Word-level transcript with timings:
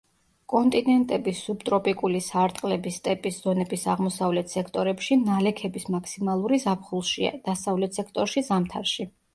კონტინენტების 0.51 1.41
სუბტროპიკული 1.49 2.21
სარტყლების 2.27 2.97
სტეპის 3.01 3.37
ზონების 3.43 3.85
აღმოსავლეთ 3.95 4.55
სექტორებში 4.57 5.19
ნალექების 5.29 5.87
მაქსიმალური 5.99 6.61
ზაფხულშია, 6.67 7.37
დასავლეთ 7.51 8.01
სექტორებში 8.03 8.47
—ზამთარში. 8.51 9.11